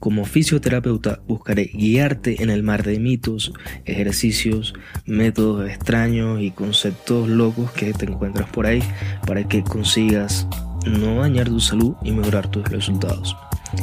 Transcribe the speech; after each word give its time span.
Como 0.00 0.24
fisioterapeuta 0.24 1.20
buscaré 1.28 1.64
guiarte 1.74 2.42
en 2.42 2.48
el 2.48 2.62
mar 2.62 2.84
de 2.84 2.98
mitos, 2.98 3.52
ejercicios, 3.84 4.72
métodos 5.04 5.68
extraños 5.68 6.40
y 6.40 6.52
conceptos 6.52 7.28
locos 7.28 7.70
que 7.72 7.92
te 7.92 8.06
encuentras 8.06 8.48
por 8.48 8.64
ahí 8.64 8.82
para 9.26 9.46
que 9.46 9.62
consigas 9.62 10.48
no 10.86 11.16
dañar 11.16 11.50
tu 11.50 11.60
salud 11.60 11.96
y 12.02 12.12
mejorar 12.12 12.50
tus 12.50 12.66
resultados. 12.70 13.36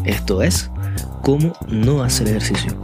Esto 0.06 0.42
es, 0.42 0.72
cómo 1.22 1.54
no 1.70 2.02
hacer 2.02 2.30
ejercicio. 2.30 2.76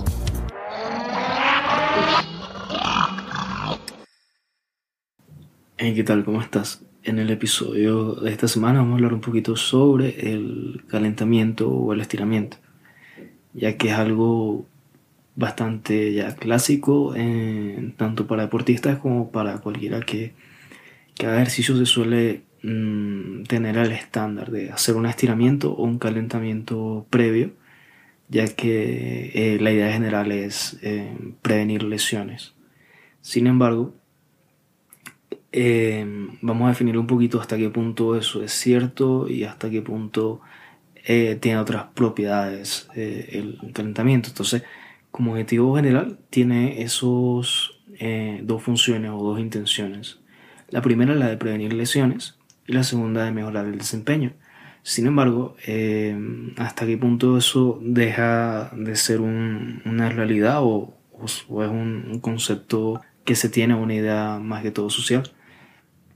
Hey, 5.78 5.94
¿qué 5.96 6.04
tal? 6.04 6.24
¿Cómo 6.24 6.40
estás? 6.40 6.86
En 7.02 7.18
el 7.18 7.32
episodio 7.32 8.14
de 8.14 8.30
esta 8.30 8.48
semana 8.48 8.80
vamos 8.80 8.92
a 8.92 8.96
hablar 8.98 9.14
un 9.16 9.22
poquito 9.22 9.56
sobre 9.56 10.32
el 10.32 10.84
calentamiento 10.88 11.68
o 11.68 11.94
el 11.94 12.00
estiramiento 12.00 12.58
ya 13.54 13.78
que 13.78 13.90
es 13.90 13.94
algo 13.96 14.66
bastante 15.36 16.14
ya 16.14 16.36
clásico 16.36 17.16
tanto 17.98 18.28
para 18.28 18.44
deportistas 18.44 19.00
como 19.00 19.32
para 19.32 19.60
cualquiera 19.60 20.02
que, 20.02 20.34
que 21.16 21.26
haga 21.26 21.38
ejercicio 21.38 21.76
se 21.76 21.86
suele 21.86 22.44
mm, 22.62 23.44
tener 23.44 23.78
el 23.78 23.92
estándar 23.92 24.52
de 24.52 24.70
hacer 24.72 24.96
un 24.96 25.08
estiramiento 25.08 25.74
o 25.74 25.84
un 25.84 25.98
calentamiento 25.98 27.06
previo 27.10 27.52
ya 28.30 28.48
que 28.48 29.32
eh, 29.34 29.60
la 29.60 29.72
idea 29.72 29.92
general 29.92 30.32
es 30.32 30.80
eh, 30.82 31.16
prevenir 31.42 31.84
lesiones. 31.84 32.54
Sin 33.22 33.48
embargo 33.48 33.94
eh, 35.52 36.04
vamos 36.42 36.66
a 36.66 36.70
definir 36.70 36.98
un 36.98 37.06
poquito 37.06 37.40
hasta 37.40 37.58
qué 37.58 37.70
punto 37.70 38.16
eso 38.16 38.42
es 38.44 38.52
cierto 38.52 39.30
y 39.30 39.44
hasta 39.44 39.70
qué 39.70 39.84
punto 39.84 40.42
eh, 41.06 41.38
tiene 41.40 41.60
otras 41.60 41.88
propiedades 41.94 42.88
eh, 42.96 43.30
el 43.34 43.74
calentamiento. 43.74 44.30
Entonces, 44.30 44.64
como 45.12 45.34
objetivo 45.34 45.76
general, 45.76 46.18
tiene 46.30 46.82
esos 46.82 47.82
eh, 48.00 48.40
dos 48.44 48.64
funciones 48.64 49.12
o 49.12 49.18
dos 49.18 49.40
intenciones. 49.40 50.20
La 50.70 50.82
primera 50.82 51.14
es 51.14 51.20
la 51.20 51.28
de 51.28 51.38
prevenir 51.38 51.74
lesiones 51.74 52.38
y 52.68 52.74
la 52.74 52.84
segunda 52.84 53.26
de 53.26 53.32
mejorar 53.32 53.66
el 53.66 53.78
desempeño. 53.78 54.34
Sin 54.82 55.08
embargo, 55.08 55.56
hasta 56.58 56.86
qué 56.86 56.98
punto 56.98 57.38
eso 57.38 57.80
deja 57.82 58.70
de 58.76 58.98
ser 58.98 59.22
una 59.22 60.10
realidad 60.10 60.58
o, 60.62 60.94
es 61.24 61.46
un, 61.48 62.20
concepto 62.22 63.00
que 63.24 63.36
se 63.36 63.48
tiene, 63.48 63.76
una 63.76 63.94
idea 63.94 64.40
más 64.40 64.62
que 64.62 64.72
todo 64.72 64.90
social. 64.90 65.24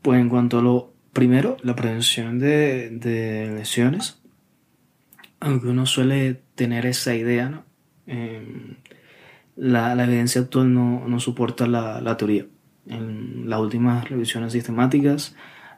Pues 0.01 0.19
en 0.19 0.27
cuanto 0.27 0.59
a 0.59 0.61
lo 0.61 0.91
primero, 1.13 1.55
la 1.63 1.75
prevención 1.75 2.39
de 2.39 3.53
lesiones, 3.55 4.19
aunque 5.39 5.67
uno 5.67 5.85
suele 5.85 6.41
tener 6.55 6.85
esa 6.85 7.15
idea. 7.15 7.63
Em, 8.05 8.75
la, 9.55 9.95
la, 9.95 10.05
evidencia 10.05 10.41
actual 10.41 10.73
no, 10.73 11.07
no 11.07 11.19
soporta 11.19 11.67
la, 11.67 12.01
la, 12.01 12.17
teoría. 12.17 12.45
En 12.87 13.49
las 13.49 13.59
últimas 13.59 14.09
revisiones 14.09 14.53
sistemáticas, 14.53 15.35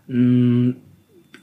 mm, 0.08 0.72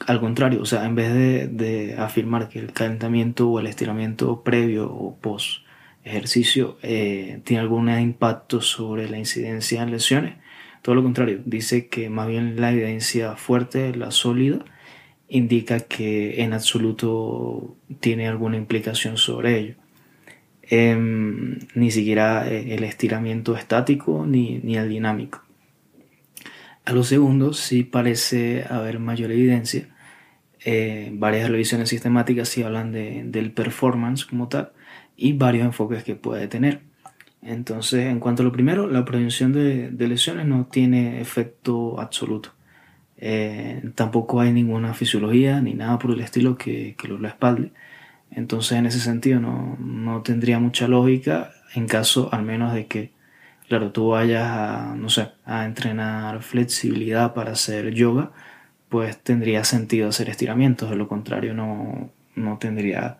al 0.06 0.21
contrario, 0.21 0.62
o 0.62 0.66
sea, 0.66 0.84
en 0.84 0.94
vez 0.94 1.12
de, 1.15 1.49
de, 1.49 1.97
afirmar 1.97 2.49
que 2.49 2.59
el 2.59 2.72
calentamiento 2.72 3.49
o 3.50 3.60
el 3.60 3.66
estiramiento 3.66 4.43
previo 4.43 4.93
o 4.93 5.16
post 5.16 5.66
ejercicio 6.04 6.78
eh, 6.83 7.41
tiene 7.44 7.62
algún 7.62 7.88
impacto 7.88 8.60
sobre 8.60 9.09
la 9.09 9.19
incidencia 9.19 9.83
en 9.83 9.91
lesiones, 9.91 10.37
todo 10.83 10.94
lo 10.94 11.03
contrario, 11.03 11.41
dice 11.44 11.88
que 11.88 12.09
más 12.10 12.28
bien 12.28 12.60
la 12.60 12.71
evidencia 12.71 13.34
fuerte, 13.34 13.93
la 13.97 14.12
sólida, 14.12 14.65
indica 15.28 15.81
que 15.81 16.42
en 16.42 16.53
absoluto 16.53 17.76
tiene 18.00 18.28
alguna 18.28 18.56
implicación 18.56 19.16
sobre 19.16 19.59
ello. 19.59 19.75
Em, 20.69 21.59
ni 21.75 21.91
siquiera 21.91 22.48
eh, 22.48 22.75
el 22.75 22.84
estiramiento 22.84 23.56
estático 23.56 24.26
ni, 24.26 24.59
ni, 24.59 24.76
el 24.76 24.88
dinámico. 24.88 25.42
A 26.84 26.92
lo 26.92 27.04
segundo, 27.04 27.53
sí 27.53 27.84
parece 27.84 28.65
haber 28.69 28.98
mayor 28.98 29.31
evidencia. 29.31 29.88
Eh, 30.65 31.10
varias 31.12 31.48
revisiones 31.50 31.88
sistemáticas 31.88 32.48
sí 32.48 32.62
hablan 32.65 32.91
de, 32.91 33.22
del 33.26 33.53
performance 33.53 34.25
como 34.25 34.48
tal 34.48 34.72
y 35.16 35.32
varios 35.34 35.66
enfoques 35.66 36.03
que 36.03 36.16
puede 36.16 36.48
tener. 36.48 36.81
Entonces, 37.42 38.06
en 38.06 38.19
cuanto 38.19 38.42
a 38.42 38.44
lo 38.44 38.53
primero, 38.53 38.88
la 38.88 39.04
prevención 39.04 39.53
de, 39.53 39.91
de 39.91 40.09
lesiones 40.09 40.47
no 40.47 40.66
tiene 40.66 41.20
efecto 41.20 42.00
absoluto. 42.00 42.56
Eh, 43.19 43.82
tampoco 43.94 44.41
hay 44.41 44.53
ninguna 44.53 44.94
fisiología 44.94 45.60
ni 45.60 45.75
nada 45.75 45.99
por 45.99 46.10
el 46.12 46.21
estilo 46.21 46.56
que, 46.56 46.94
que 46.99 47.09
lo 47.09 47.16
respalde. 47.19 47.72
Entonces, 48.31 48.78
en 48.78 48.87
ese 48.87 49.00
sentido, 49.00 49.41
no, 49.41 49.77
no, 49.81 50.22
tendría 50.22 50.59
mucha 50.59 50.88
lógica 50.88 51.53
en 51.75 51.87
caso 51.87 52.28
al 52.32 52.43
menos 52.43 52.75
de 52.75 52.87
que, 52.87 53.12
claro, 53.69 53.93
tú 53.93 54.10
vayas 54.10 54.44
a, 54.44 54.94
no 54.97 55.09
sé, 55.10 55.28
a 55.44 55.65
entrenar 55.65 56.43
flexibilidad 56.43 57.34
para 57.34 57.53
hacer 57.53 57.93
yoga, 57.94 58.32
pues 58.88 59.19
tendría 59.22 59.65
sentido 59.65 60.09
hacer 60.09 60.28
estiramientos. 60.31 60.91
De 60.91 60.97
lo 60.97 61.09
contrario, 61.09 61.54
no, 61.54 62.10
no 62.34 62.59
tendría 62.59 63.19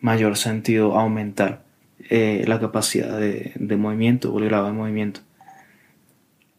mayor 0.00 0.36
sentido 0.36 0.98
aumentar 0.98 1.62
eh, 2.10 2.44
la 2.46 2.60
capacidad 2.60 3.18
de, 3.18 3.52
de 3.56 3.76
movimiento 3.76 4.32
o 4.32 4.38
el 4.38 4.46
grado 4.46 4.66
de 4.66 4.72
movimiento. 4.72 5.20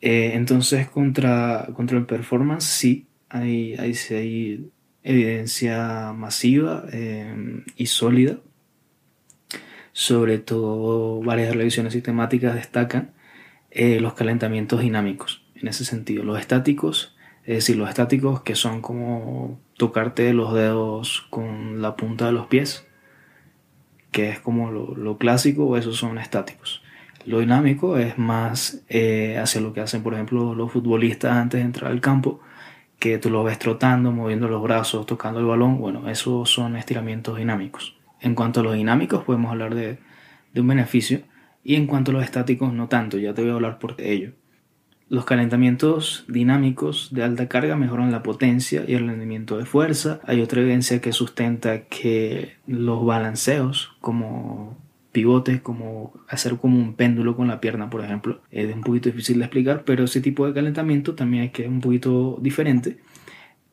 Eh, 0.02 0.32
entonces, 0.36 0.90
contra, 0.90 1.68
contra 1.74 1.98
el 1.98 2.06
performance, 2.06 2.66
sí, 2.66 3.08
hay, 3.30 3.76
hay, 3.76 4.72
evidencia 5.04 6.14
masiva 6.14 6.86
eh, 6.92 7.64
y 7.76 7.86
sólida. 7.88 8.40
Sobre 9.94 10.38
todo, 10.38 11.22
varias 11.22 11.56
revisiones 11.56 11.94
sistemáticas 11.94 12.54
destacan 12.56 13.14
eh, 13.72 14.00
los 14.00 14.14
calentamientos 14.14 14.82
dinámicos. 14.82 15.44
En 15.56 15.68
ese 15.68 15.86
sentido, 15.86 16.24
los 16.24 16.40
estáticos, 16.40 17.16
es 17.44 17.56
decir, 17.56 17.78
los 17.78 17.90
estáticos 17.90 18.42
que 18.42 18.56
son 18.56 18.82
como 18.82 19.60
tocarte 19.78 20.34
los 20.34 20.54
dedos 20.54 21.26
con 21.32 21.82
la 21.82 21.96
punta 21.96 22.28
de 22.28 22.34
los 22.34 22.48
pies, 22.48 22.86
que 24.12 24.30
es 24.30 24.40
como 24.40 24.72
lo, 24.72 24.96
lo 24.96 25.18
clásico, 25.18 25.78
esos 25.78 25.98
son 25.98 26.20
estáticos. 26.20 26.84
Lo 27.28 27.40
dinámico 27.40 27.98
es 27.98 28.18
más 28.18 28.86
eh, 28.88 29.38
hacia 29.38 29.60
lo 29.60 29.74
que 29.74 29.82
hacen, 29.82 30.02
por 30.02 30.14
ejemplo, 30.14 30.56
los 30.56 30.72
futbolistas 30.72 31.36
antes 31.36 31.60
de 31.60 31.66
entrar 31.66 31.92
al 31.92 32.00
campo, 32.00 32.40
que 33.00 33.18
tú 33.18 33.30
lo 33.30 33.44
ves 33.44 33.60
trotando, 33.60 34.14
moviendo 34.14 34.48
los 34.48 34.64
brazos, 34.64 35.06
tocando 35.06 35.42
el 35.42 35.46
balón. 35.46 35.78
Bueno, 35.78 36.08
esos 36.10 36.50
son 36.50 36.78
estiramientos 36.78 37.38
dinámicos. 37.38 37.98
En 38.22 38.34
cuanto 38.34 38.62
a 38.62 38.64
los 38.64 38.76
dinámicos, 38.76 39.26
podemos 39.26 39.52
hablar 39.52 39.76
de, 39.76 39.98
de 40.54 40.62
un 40.62 40.68
beneficio. 40.68 41.20
Y 41.66 41.76
en 41.76 41.86
cuanto 41.86 42.12
a 42.12 42.14
los 42.14 42.24
estáticos, 42.24 42.72
no 42.72 42.88
tanto. 42.88 43.18
Ya 43.18 43.34
te 43.34 43.42
voy 43.42 43.52
a 43.52 43.56
hablar 43.56 43.78
por 43.78 44.00
ello. 44.00 44.32
Los 45.10 45.26
calentamientos 45.26 46.24
dinámicos 46.30 47.10
de 47.12 47.26
alta 47.26 47.50
carga 47.50 47.76
mejoran 47.76 48.10
la 48.10 48.24
potencia 48.24 48.86
y 48.88 48.94
el 48.94 49.06
rendimiento 49.06 49.58
de 49.58 49.66
fuerza. 49.66 50.22
Hay 50.26 50.40
otra 50.40 50.62
evidencia 50.62 51.02
que 51.02 51.12
sustenta 51.12 51.82
que 51.88 52.56
los 52.68 53.06
balanceos, 53.06 53.98
como 54.00 54.78
pivotes, 55.18 55.62
como 55.62 56.14
hacer 56.28 56.58
como 56.58 56.78
un 56.78 56.94
péndulo 56.94 57.36
con 57.36 57.48
la 57.48 57.60
pierna, 57.60 57.90
por 57.90 58.04
ejemplo. 58.06 58.40
Es 58.52 58.72
un 58.72 58.82
poquito 58.82 59.10
difícil 59.10 59.40
de 59.40 59.46
explicar, 59.46 59.84
pero 59.84 60.04
ese 60.04 60.22
tipo 60.22 60.46
de 60.46 60.54
calentamiento 60.54 61.16
también 61.16 61.46
es 61.46 61.52
que 61.52 61.64
es 61.64 61.68
un 61.68 61.82
poquito 61.82 62.38
diferente. 62.40 63.00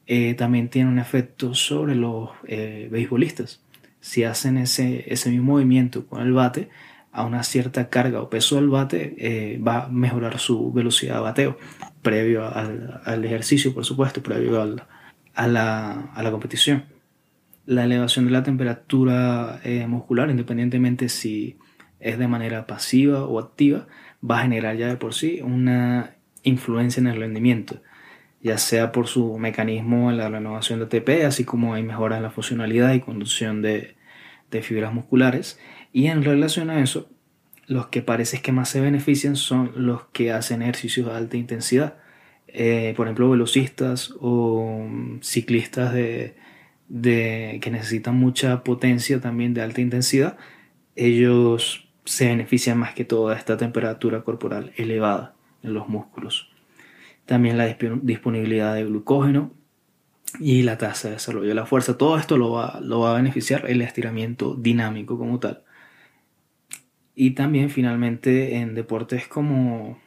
Eh, 0.07 0.33
también 0.33 0.71
tiene 0.71 0.89
un 0.89 0.99
efecto 0.99 1.53
sobre 1.53 1.97
los 1.97 2.31
eh, 2.47 2.89
beisbolistas. 2.91 3.61
Si 4.01 4.25
hacen 4.25 4.57
ese, 4.57 5.05
ese 5.13 5.29
mismo 5.29 5.53
movimiento 5.53 6.07
con 6.07 6.23
el 6.23 6.33
bate, 6.33 6.71
a 7.13 7.27
una 7.27 7.43
cierta 7.43 7.91
carga 7.91 8.23
o 8.23 8.31
peso 8.31 8.57
del 8.57 8.71
bate, 8.71 9.15
eh, 9.19 9.59
va 9.59 9.85
a 9.85 9.89
mejorar 9.89 10.39
su 10.39 10.73
velocidad 10.73 11.17
de 11.17 11.21
bateo, 11.21 11.59
previo 12.01 12.47
al, 12.47 13.03
al 13.05 13.23
ejercicio, 13.23 13.75
por 13.75 13.85
supuesto, 13.85 14.23
previo 14.23 14.63
al, 14.63 14.85
a, 15.35 15.47
la, 15.47 16.11
a 16.15 16.23
la 16.23 16.31
competición 16.31 16.94
la 17.67 17.85
elevación 17.85 18.27
de 18.27 18.31
la 18.31 18.43
temperatura 18.43 19.61
eh, 19.65 19.87
muscular, 19.87 20.31
independientemente 20.31 21.09
si 21.09 21.59
es 22.01 22.19
de 22.19 22.29
manera 22.29 22.67
pasiva 22.67 23.25
o 23.25 23.39
activa, 23.39 23.87
va 24.29 24.39
a 24.39 24.43
generar 24.43 24.77
ya 24.77 24.89
de 24.89 24.97
por 24.97 25.15
sí 25.15 25.41
una 25.43 26.17
influencia 26.43 27.01
en 27.01 27.07
el 27.07 27.19
rendimiento, 27.19 27.81
ya 28.43 28.59
sea 28.59 28.93
por 28.93 29.07
su 29.07 29.39
mecanismo 29.39 30.11
en 30.11 30.19
la 30.19 30.29
renovación 30.29 30.79
de 30.79 30.85
ATP, 30.85 31.25
así 31.27 31.45
como 31.45 31.75
hay 31.75 31.83
mejoras 31.83 32.19
en 32.19 32.25
la 32.25 32.31
funcionalidad 32.31 32.93
y 32.93 33.01
conducción 33.01 33.63
de, 33.63 33.97
de 34.51 34.63
fibras 34.63 34.93
musculares 34.93 35.59
y 35.93 36.09
en 36.09 36.23
relación 36.23 36.71
a 36.71 36.81
eso, 36.81 37.09
los 37.67 37.87
que 37.87 38.03
parece 38.03 38.43
que 38.43 38.53
más 38.53 38.69
se 38.69 38.81
benefician 38.81 39.37
son 39.37 39.73
los 39.77 40.05
que 40.13 40.33
hacen 40.33 40.61
ejercicios 40.61 41.07
de 41.07 41.13
alta 41.15 41.37
intensidad. 41.37 41.97
Eh, 42.49 42.93
por 42.97 43.07
ejemplo, 43.07 43.31
velocistas 43.31 44.13
o 44.21 44.87
ciclistas 45.23 45.95
de, 45.95 46.37
de, 46.89 47.59
que 47.63 47.71
necesitan 47.71 48.17
mucha 48.17 48.63
potencia 48.65 49.21
también 49.21 49.55
de 49.55 49.63
alta 49.63 49.81
intensidad, 49.81 50.37
ellos 50.97 51.89
se 52.05 52.29
benefician 52.29 52.79
más 52.79 52.95
que 52.95 53.05
todo 53.05 53.33
esta 53.33 53.57
temperatura 53.57 54.23
corporal 54.23 54.73
elevada 54.77 55.35
en 55.63 55.75
los 55.75 55.89
músculos. 55.89 56.51
También 57.27 57.57
la 57.57 57.67
disponibilidad 57.67 58.75
de 58.75 58.85
glucógeno 58.85 59.53
y 60.41 60.63
la 60.63 60.79
tasa 60.79 61.09
de 61.09 61.15
desarrollo 61.15 61.49
de 61.49 61.55
la 61.55 61.67
fuerza. 61.67 61.97
Todo 61.97 62.19
esto 62.19 62.37
lo 62.37 62.53
va, 62.53 62.81
lo 62.83 63.01
va 63.01 63.13
a 63.13 63.17
beneficiar 63.17 63.69
el 63.71 63.81
estiramiento 63.81 64.55
dinámico 64.55 65.19
como 65.19 65.41
tal. 65.41 65.63
Y 67.15 67.31
también 67.31 67.71
finalmente 67.71 68.57
en 68.57 68.75
deportes 68.75 69.29
como... 69.29 69.99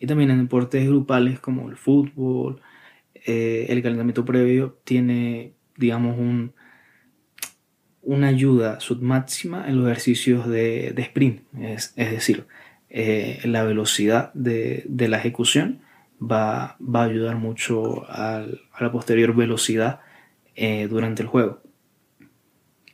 Y 0.00 0.06
también 0.06 0.30
en 0.30 0.42
deportes 0.42 0.86
grupales 0.86 1.40
como 1.40 1.68
el 1.68 1.76
fútbol, 1.76 2.60
eh, 3.14 3.66
el 3.68 3.82
calentamiento 3.82 4.24
previo 4.24 4.78
tiene, 4.84 5.54
digamos, 5.78 6.18
un, 6.18 6.52
una 8.02 8.28
ayuda 8.28 8.80
submáxima 8.80 9.66
en 9.68 9.78
los 9.78 9.86
ejercicios 9.86 10.46
de, 10.46 10.92
de 10.94 11.02
sprint. 11.02 11.42
Es, 11.58 11.94
es 11.96 12.10
decir, 12.10 12.46
eh, 12.90 13.40
la 13.44 13.64
velocidad 13.64 14.32
de, 14.34 14.84
de, 14.86 15.08
la 15.08 15.18
ejecución 15.18 15.80
va, 16.20 16.76
va 16.80 17.02
a 17.02 17.06
ayudar 17.06 17.36
mucho 17.36 18.04
a 18.08 18.44
la 18.80 18.92
posterior 18.92 19.34
velocidad 19.34 20.00
eh, 20.54 20.88
durante 20.88 21.22
el 21.22 21.28
juego. 21.28 21.62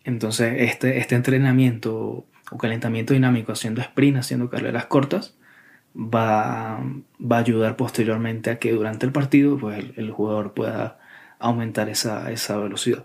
Entonces, 0.05 0.55
este, 0.59 0.99
este 0.99 1.15
entrenamiento 1.15 2.27
o 2.51 2.59
calentamiento 2.59 3.15
dinámico 3.15 3.53
haciendo 3.53 3.81
sprint, 3.81 4.19
haciendo 4.19 4.51
carreras 4.51 4.87
cortas, 4.87 5.37
va, 5.97 6.81
va 7.21 7.37
a 7.37 7.41
ayudar 7.41 7.77
posteriormente 7.77 8.51
a 8.51 8.59
que 8.59 8.73
durante 8.73 9.07
el 9.07 9.13
partido 9.13 9.59
pues, 9.59 9.85
el, 9.97 10.11
jugador 10.11 10.53
pueda 10.55 10.99
aumentar 11.45 11.89
esa, 11.89 12.31
esa, 12.33 12.57
velocidad. 12.57 13.05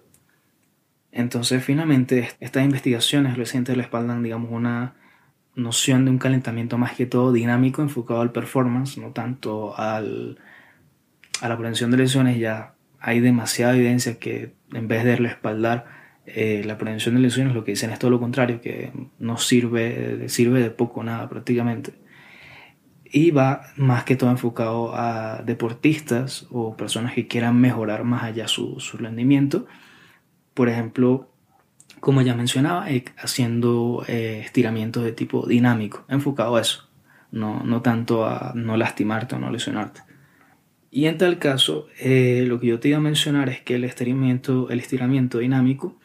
Entonces, 1.12 1.63
finalmente, 1.63 2.30
estas 2.39 2.63
investigaciones 2.63 3.38
recientes 3.38 3.75
le 3.75 3.83
espaldan, 3.83 4.24
digamos, 4.24 4.51
una 4.51 4.95
noción 5.56 6.06
de 6.06 6.12
un 6.12 6.19
calentamiento 6.19 6.77
más 6.77 6.94
que 6.94 7.06
todo 7.06 7.33
dinámico, 7.33 7.81
enfocado 7.81 8.21
al 8.21 8.31
performance, 8.31 8.97
no 8.97 9.09
tanto 9.09 9.77
al, 9.77 10.38
a 11.41 11.50
la 11.50 11.57
prevención 11.57 11.91
de 11.91 11.97
lesiones. 11.97 12.39
Ya 12.39 12.75
hay 13.00 13.19
demasiada 13.19 13.75
evidencia 13.75 14.19
que 14.19 14.53
en 14.74 14.88
vez 14.88 15.03
de 15.03 15.18
respaldar 15.18 15.85
eh, 16.25 16.63
la 16.65 16.77
prevención 16.77 17.15
de 17.15 17.21
lesiones 17.21 17.53
lo 17.53 17.63
que 17.63 17.71
dicen 17.71 17.89
es 17.89 18.00
todo 18.00 18.12
lo 18.12 18.19
contrario, 18.19 18.62
que 18.62 18.92
no 19.19 19.38
sirve, 19.38 20.30
sirve 20.30 20.62
de 20.62 20.71
poco 20.71 21.03
nada 21.03 21.27
prácticamente. 21.27 21.92
Y 23.11 23.31
va 23.31 23.61
más 23.75 24.03
que 24.03 24.15
todo 24.15 24.29
enfocado 24.29 24.95
a 24.95 25.41
deportistas 25.44 26.47
o 26.51 26.77
personas 26.77 27.13
que 27.13 27.27
quieran 27.27 27.59
mejorar 27.59 28.03
más 28.03 28.23
allá 28.23 28.47
su, 28.47 28.79
su 28.79 28.97
rendimiento. 28.97 29.65
Por 30.53 30.69
ejemplo, 30.69 31.29
como 32.00 32.21
ya 32.21 32.35
mencionaba, 32.35 32.89
eh, 32.91 33.06
haciendo 33.17 34.03
eh, 34.07 34.41
estiramientos 34.44 35.03
de 35.03 35.11
tipo 35.11 35.47
dinámico, 35.47 36.06
enfocado 36.07 36.56
a 36.56 36.61
eso, 36.61 36.89
no, 37.31 37.63
no 37.63 37.81
tanto 37.81 38.25
a 38.25 38.53
no 38.56 38.77
lastimarte 38.77 39.35
o 39.35 39.39
no 39.39 39.50
lesionarte. 39.50 40.01
Y 40.91 41.06
en 41.06 41.17
tal 41.17 41.38
caso, 41.38 41.88
lo 42.03 42.59
que 42.59 42.67
yo 42.67 42.79
te 42.79 42.88
iba 42.88 42.97
a 42.97 43.01
mencionar 43.01 43.50
es 43.50 43.61
que 43.61 43.75
el 43.75 43.83
estiramiento, 43.83 44.71
el 44.71 44.79
estiramiento 44.79 45.38
dinámico 45.38 45.98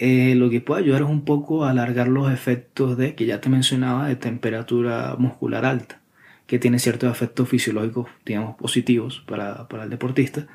eh, 0.00 0.36
lo 0.36 0.48
que 0.48 0.60
puede 0.60 0.82
ayudar 0.82 1.02
es 1.02 1.08
un 1.08 1.24
poco 1.24 1.64
a 1.64 1.70
alargar 1.70 2.06
los 2.06 2.32
efectos 2.32 2.96
de, 2.96 3.16
que 3.16 3.26
ya 3.26 3.40
te 3.40 3.48
mencionaba, 3.48 4.06
de 4.06 4.14
temperatura 4.14 5.16
muscular 5.18 5.64
alta, 5.64 6.00
que 6.46 6.60
tiene 6.60 6.78
ciertos 6.78 7.10
efectos 7.10 7.48
fisiológicos, 7.48 8.08
digamos, 8.24 8.56
positivos 8.56 9.24
para, 9.26 9.66
para 9.66 9.84
el 9.84 9.90
deportista, 9.90 10.46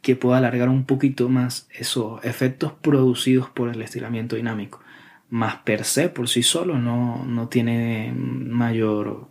que 0.00 0.16
pueda 0.16 0.38
alargar 0.38 0.70
un 0.70 0.86
poquito 0.86 1.28
más 1.28 1.68
esos 1.72 2.24
efectos 2.24 2.72
producidos 2.72 3.50
por 3.50 3.68
el 3.68 3.82
estiramiento 3.82 4.36
dinámico. 4.36 4.80
Más 5.28 5.56
per 5.56 5.84
se, 5.84 6.08
por 6.08 6.28
sí 6.28 6.42
solo, 6.42 6.78
no, 6.78 7.22
no 7.26 7.48
tiene 7.48 8.14
mayor, 8.16 9.28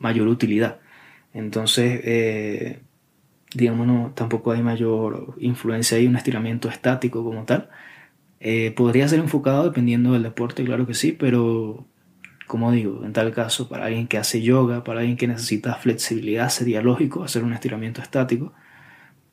mayor 0.00 0.26
utilidad. 0.26 0.80
Entonces, 1.32 2.00
eh, 2.04 2.80
digamos, 3.54 3.86
no, 3.86 4.12
tampoco 4.16 4.50
hay 4.50 4.62
mayor 4.62 5.36
influencia 5.38 5.96
ahí, 5.96 6.08
un 6.08 6.16
estiramiento 6.16 6.68
estático 6.68 7.22
como 7.22 7.44
tal 7.44 7.70
eh, 8.44 8.72
podría 8.72 9.06
ser 9.06 9.20
enfocado 9.20 9.62
dependiendo 9.62 10.14
del 10.14 10.24
deporte, 10.24 10.64
claro 10.64 10.84
que 10.84 10.94
sí, 10.94 11.12
pero 11.12 11.86
como 12.48 12.72
digo, 12.72 13.04
en 13.04 13.12
tal 13.12 13.32
caso, 13.32 13.68
para 13.68 13.86
alguien 13.86 14.08
que 14.08 14.18
hace 14.18 14.42
yoga, 14.42 14.82
para 14.82 14.98
alguien 14.98 15.16
que 15.16 15.28
necesita 15.28 15.76
flexibilidad, 15.76 16.48
sería 16.48 16.82
lógico 16.82 17.22
hacer 17.22 17.44
un 17.44 17.52
estiramiento 17.52 18.02
estático, 18.02 18.52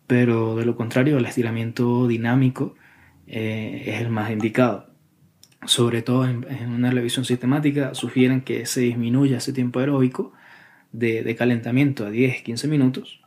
pero 0.06 0.56
de 0.56 0.64
lo 0.66 0.76
contrario, 0.76 1.18
el 1.18 1.26
estiramiento 1.26 2.08
dinámico 2.08 2.76
eh, 3.26 3.86
es 3.88 4.02
el 4.02 4.10
más 4.10 4.30
indicado. 4.30 4.92
Sobre 5.66 6.04
todo 6.04 6.28
en, 6.28 6.46
una 6.70 6.92
revisión 6.92 7.26
sistemática, 7.26 7.96
sugieren 7.96 8.42
que 8.42 8.68
se 8.68 8.82
disminuya 8.82 9.38
ese 9.38 9.54
tiempo 9.54 9.80
aeróbico 9.80 10.34
de, 10.92 11.36
calentamiento 11.36 12.06
a 12.06 12.12
10-15 12.12 12.68
minutos 12.68 13.22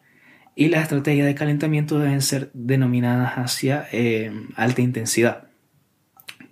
y 0.55 0.69
las 0.69 0.83
estrategias 0.85 1.27
de 1.27 1.35
calentamiento 1.35 1.99
deben 1.99 2.23
ser 2.23 2.51
denominadas 2.55 3.33
hacia 3.33 3.89
eh, 3.93 4.33
alta 4.55 4.81
intensidad 4.81 5.52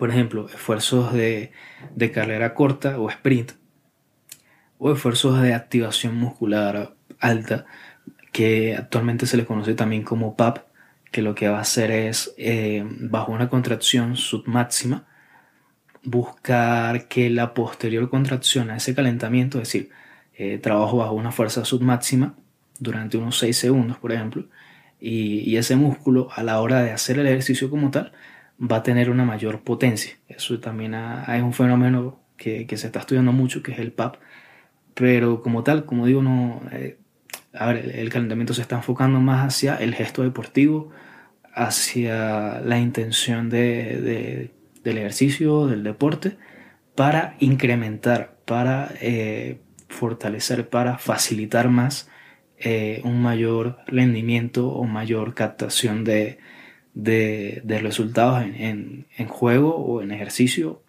por 0.00 0.08
ejemplo, 0.08 0.48
esfuerzos 0.48 1.12
de, 1.12 1.52
carrera 2.14 2.54
corta 2.54 2.98
o 2.98 3.10
sprint, 3.10 3.52
o 4.78 4.90
esfuerzos 4.90 5.42
de 5.42 5.52
activación 5.52 6.16
muscular 6.16 6.94
alta, 7.18 7.66
que 8.32 8.74
actualmente 8.74 9.26
se 9.26 9.36
le 9.36 9.44
conoce 9.44 9.74
también 9.74 10.02
como 10.02 10.36
PAP, 10.36 10.60
que 11.12 11.20
lo 11.20 11.34
que 11.34 11.50
va 11.50 11.58
a 11.58 11.60
hacer 11.60 11.90
es, 11.90 12.32
eh, 12.38 12.82
bajo 12.82 13.30
una 13.30 13.50
contracción 13.50 14.16
submáxima, 14.16 15.06
buscar 16.02 17.06
que 17.06 17.28
la 17.28 17.52
posterior 17.52 18.08
contracción 18.08 18.70
a 18.70 18.78
ese 18.78 18.94
calentamiento, 18.94 19.58
es 19.58 19.68
decir, 19.68 19.90
eh, 20.32 20.56
trabajo 20.56 20.96
bajo 20.96 21.12
una 21.12 21.30
fuerza 21.30 21.66
submáxima 21.66 22.36
durante 22.78 23.18
unos 23.18 23.38
6 23.38 23.54
segundos, 23.54 23.98
por 23.98 24.12
ejemplo, 24.12 24.46
y, 24.98 25.56
ese 25.56 25.76
músculo 25.76 26.28
a 26.34 26.42
la 26.42 26.58
hora 26.62 26.82
de 26.82 26.92
hacer 26.92 27.18
el 27.18 27.26
ejercicio 27.26 27.68
como 27.68 27.90
tal 27.90 28.12
va 28.60 28.76
a 28.76 28.82
tener 28.82 29.10
una 29.10 29.24
mayor 29.24 29.62
potencia. 29.62 30.12
Eso 30.28 30.58
también 30.60 30.94
hay 30.94 31.40
un 31.40 31.52
fenómeno 31.52 32.20
que, 32.36 32.66
se 32.76 32.86
está 32.86 33.00
estudiando 33.00 33.32
mucho, 33.32 33.62
que 33.62 33.72
es 33.72 33.78
el 33.78 33.92
PAP. 33.92 34.16
Pero 34.94 35.42
como 35.42 35.62
tal, 35.62 35.84
como 35.86 36.06
digo, 36.06 36.22
no, 36.22 36.60
eh, 36.72 36.98
el 37.52 38.10
calentamiento 38.10 38.54
se 38.54 38.62
está 38.62 38.76
enfocando 38.76 39.20
más 39.20 39.46
hacia 39.46 39.76
el 39.76 39.94
gesto 39.94 40.22
deportivo, 40.22 40.90
hacia 41.54 42.60
la 42.60 42.78
intención 42.78 43.48
de, 43.48 44.50
del 44.82 44.98
ejercicio, 44.98 45.66
del 45.66 45.82
deporte, 45.82 46.36
para 46.94 47.36
incrementar, 47.38 48.36
para 48.44 48.92
eh, 49.00 49.60
fortalecer, 49.88 50.68
para 50.68 50.98
facilitar 50.98 51.70
más 51.70 52.08
eh, 52.58 53.00
un 53.04 53.22
mayor 53.22 53.78
rendimiento 53.86 54.68
o 54.68 54.84
mayor 54.84 55.34
captación 55.34 56.04
de, 56.04 56.38
de, 56.94 57.62
resultados 57.82 58.42
en, 58.42 59.06
juego 59.28 59.76
o 59.76 60.02
en 60.02 60.10
ejercicio 60.10 60.82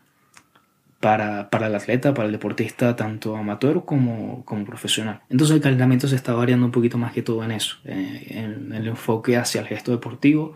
para, 1.00 1.50
el 1.52 1.76
atleta, 1.76 2.14
para 2.14 2.28
el 2.28 2.32
deportista, 2.32 2.96
tanto 2.96 3.36
amateur 3.36 3.86
como, 3.86 4.46
profesional. 4.66 5.22
Entonces 5.30 5.56
el 5.56 5.62
calentamiento 5.62 6.08
se 6.08 6.16
está 6.16 6.34
variando 6.34 6.66
un 6.66 6.72
poquito 6.72 6.98
más 6.98 7.12
que 7.14 7.22
todo 7.22 7.44
en 7.44 7.52
eso, 7.52 7.78
eh, 7.86 8.28
en, 8.30 8.74
el 8.74 8.88
enfoque 8.88 9.38
hacia 9.38 9.62
el 9.62 9.68
gesto 9.68 9.92
deportivo, 9.92 10.54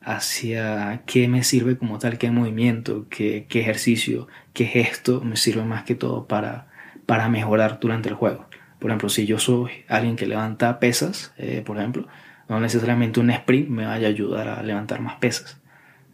hacia 0.00 1.02
qué 1.06 1.28
me 1.28 1.42
sirve 1.44 1.76
como 1.76 1.98
tal, 1.98 2.18
qué 2.18 2.30
movimiento, 2.30 3.06
qué, 3.10 3.46
ejercicio, 3.50 4.28
qué 4.54 4.64
gesto 4.64 5.20
me 5.22 5.36
sirve 5.36 5.64
más 5.64 5.84
que 5.84 5.94
todo 5.94 6.26
para, 6.26 6.68
para 7.06 7.28
mejorar 7.28 7.78
durante 7.80 8.08
el 8.08 8.14
juego. 8.14 8.46
Por 8.78 8.90
ejemplo, 8.90 9.10
si 9.10 9.26
yo 9.26 9.38
soy 9.38 9.70
alguien 9.88 10.16
que 10.16 10.26
levanta 10.26 10.78
pesas, 10.78 11.34
eh, 11.36 11.62
por 11.66 11.76
ejemplo, 11.76 12.06
no 12.50 12.58
necesariamente 12.58 13.20
un 13.20 13.30
sprint 13.30 13.68
me 13.68 13.86
vaya 13.86 14.08
a 14.08 14.10
ayudar 14.10 14.48
a 14.48 14.62
levantar 14.64 15.00
más 15.00 15.14
pesas. 15.16 15.60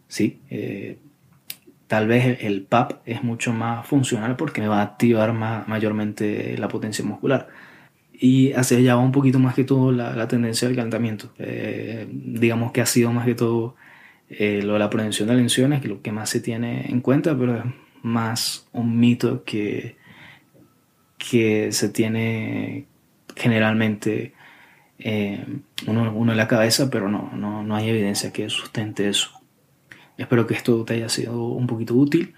¿sí? 0.06 0.38
Eh, 0.50 0.98
tal 1.86 2.06
vez 2.06 2.38
el 2.42 2.62
PAP 2.62 3.00
es 3.06 3.24
mucho 3.24 3.54
más 3.54 3.86
funcional 3.86 4.36
porque 4.36 4.60
me 4.60 4.68
va 4.68 4.80
a 4.80 4.82
activar 4.82 5.32
más, 5.32 5.66
mayormente 5.66 6.58
la 6.58 6.68
potencia 6.68 7.02
muscular. 7.02 7.48
Y 8.12 8.52
hacia 8.52 8.76
allá 8.76 8.96
va 8.96 9.00
un 9.00 9.12
poquito 9.12 9.38
más 9.38 9.54
que 9.54 9.64
todo 9.64 9.92
la, 9.92 10.28
tendencia 10.28 10.68
del 10.68 10.76
calentamiento. 10.76 11.32
Eh, 11.38 12.06
digamos 12.10 12.70
que 12.70 12.82
ha 12.82 12.86
sido 12.86 13.10
más 13.12 13.24
que 13.24 13.34
todo 13.34 13.74
eh, 14.28 14.60
lo 14.62 14.74
de 14.74 14.78
la 14.78 14.90
prevención 14.90 15.28
de 15.28 15.36
lesiones, 15.36 15.80
que 15.80 15.88
lo 15.88 16.02
que 16.02 16.12
más 16.12 16.28
se 16.28 16.40
tiene 16.40 16.84
en 16.90 17.00
cuenta, 17.00 17.34
pero 17.36 17.56
es 17.56 17.64
más 18.02 18.68
un 18.72 19.00
mito 19.00 19.42
que, 19.42 19.96
que 21.16 21.72
se 21.72 21.88
tiene 21.88 22.84
generalmente 23.34 24.35
eh, 24.98 25.44
uno, 25.86 26.32
en 26.32 26.36
la 26.36 26.48
cabeza, 26.48 26.90
pero 26.90 27.08
no, 27.08 27.30
no, 27.34 27.62
no 27.62 27.76
hay 27.76 27.88
evidencia 27.88 28.32
que 28.32 28.48
sustente 28.48 29.08
eso. 29.08 29.30
Espero 30.16 30.46
que 30.46 30.54
esto 30.54 30.84
te 30.84 30.94
haya 30.94 31.08
sido 31.08 31.48
un 31.48 31.66
poquito 31.66 31.94
útil. 31.94 32.34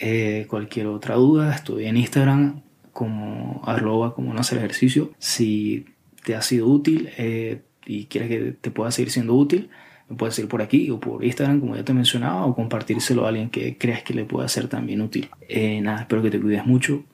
Eh, 0.00 0.46
cualquier 0.48 0.86
otra 0.86 1.14
duda, 1.16 1.54
estoy 1.54 1.86
en 1.86 1.96
Instagram 1.96 2.62
como 2.92 3.62
arroba 3.64 4.14
como 4.14 4.32
no 4.32 4.40
hacer 4.40 4.58
ejercicio. 4.58 5.12
Si 5.18 5.86
te 6.24 6.34
ha 6.34 6.42
sido 6.42 6.66
útil 6.68 7.10
eh, 7.18 7.62
y 7.84 8.06
quieres 8.06 8.30
que 8.30 8.52
te 8.52 8.70
pueda 8.70 8.90
seguir 8.90 9.10
siendo 9.10 9.34
útil, 9.34 9.68
me 10.08 10.16
puedes 10.16 10.38
ir 10.38 10.48
por 10.48 10.62
aquí 10.62 10.90
o 10.90 10.98
por 11.00 11.24
Instagram, 11.24 11.60
como 11.60 11.76
ya 11.76 11.84
te 11.84 11.92
mencionaba, 11.92 12.46
o 12.46 12.54
compartírselo 12.54 13.24
a 13.24 13.28
alguien 13.28 13.50
que 13.50 13.76
creas 13.76 14.02
que 14.02 14.14
le 14.14 14.24
pueda 14.24 14.48
ser 14.48 14.68
también 14.68 15.00
útil. 15.00 15.28
Eh, 15.48 15.80
nada, 15.80 16.00
espero 16.00 16.22
que 16.22 16.30
te 16.30 16.40
cuides 16.40 16.66
mucho. 16.66 17.04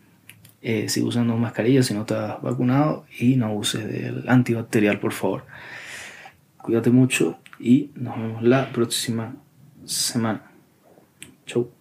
Eh, 0.62 0.88
sigue 0.88 1.06
usando 1.06 1.36
mascarilla 1.36 1.82
si 1.82 1.94
no 1.94 2.02
estás 2.02 2.40
vacunado 2.42 3.06
y 3.18 3.36
no 3.36 3.54
uses 3.54 3.86
del 3.88 4.28
antibacterial, 4.28 5.00
por 5.00 5.12
favor. 5.12 5.44
Cuídate 6.58 6.90
mucho 6.90 7.38
y 7.58 7.90
nos 7.94 8.16
vemos 8.18 8.42
la 8.42 8.70
próxima 8.70 9.36
semana. 9.84 10.50
Chau. 11.46 11.79